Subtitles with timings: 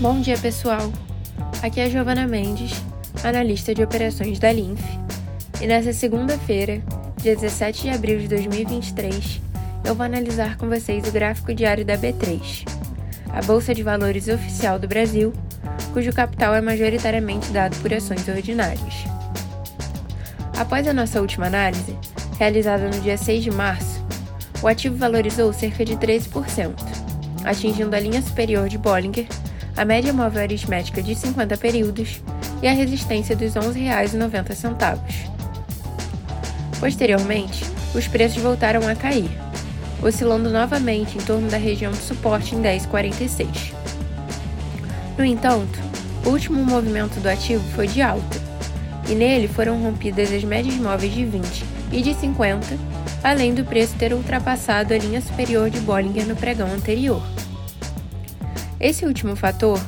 [0.00, 0.92] Bom dia, pessoal.
[1.60, 2.70] Aqui é Giovana Mendes,
[3.24, 4.80] analista de operações da Linf,
[5.60, 6.80] e nessa segunda-feira,
[7.20, 9.40] dia 17 de abril de 2023,
[9.84, 12.64] eu vou analisar com vocês o gráfico diário da B3,
[13.30, 15.32] a bolsa de valores oficial do Brasil,
[15.92, 18.94] cujo capital é majoritariamente dado por ações ordinárias.
[20.56, 21.98] Após a nossa última análise,
[22.38, 24.00] realizada no dia 6 de março,
[24.62, 26.72] o ativo valorizou cerca de 13%,
[27.44, 29.26] atingindo a linha superior de Bollinger
[29.78, 32.20] a média móvel aritmética de 50 períodos
[32.60, 34.98] e a resistência dos R$ 11,90.
[36.80, 37.64] Posteriormente,
[37.94, 39.30] os preços voltaram a cair,
[40.02, 43.72] oscilando novamente em torno da região de suporte em 10,46.
[45.16, 45.78] No entanto,
[46.26, 48.36] o último movimento do ativo foi de alta,
[49.08, 52.76] e nele foram rompidas as médias móveis de 20 e de 50,
[53.22, 57.22] além do preço ter ultrapassado a linha superior de Bollinger no pregão anterior.
[58.80, 59.80] Esse último fator,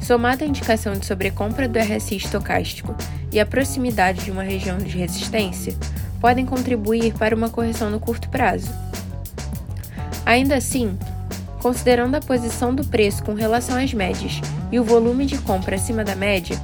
[0.00, 2.94] somado à indicação de sobrecompra do RSI estocástico
[3.32, 5.74] e a proximidade de uma região de resistência,
[6.20, 8.70] podem contribuir para uma correção no curto prazo.
[10.24, 10.96] Ainda assim,
[11.60, 14.40] considerando a posição do preço com relação às médias
[14.70, 16.56] e o volume de compra acima da média,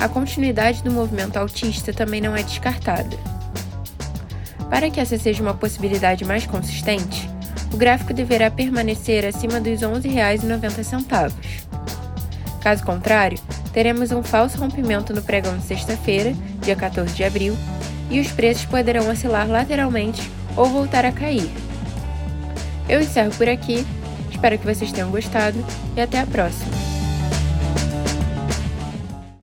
[0.00, 3.16] a continuidade do movimento altista também não é descartada.
[4.70, 7.28] Para que essa seja uma possibilidade mais consistente,
[7.72, 11.32] o gráfico deverá permanecer acima dos R$ 11,90.
[12.60, 13.38] Caso contrário,
[13.72, 17.56] teremos um falso rompimento no pregão de sexta-feira, dia 14 de abril,
[18.10, 21.50] e os preços poderão oscilar lateralmente ou voltar a cair.
[22.88, 23.86] Eu encerro por aqui,
[24.30, 25.64] espero que vocês tenham gostado
[25.96, 26.89] e até a próxima!